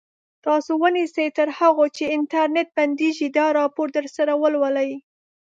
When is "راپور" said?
3.59-3.87